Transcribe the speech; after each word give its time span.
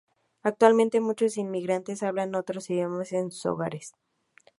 Actualmente, 0.41 0.99
muchos 0.99 1.37
inmigrantes 1.37 2.01
hablan 2.01 2.33
otros 2.33 2.67
idiomas 2.71 3.11
en 3.11 3.29
sus 3.29 3.45
hogares. 3.45 3.93